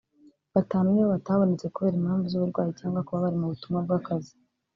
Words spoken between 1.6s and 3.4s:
kubera impamvu z’uburwayi cyangwa kuba bari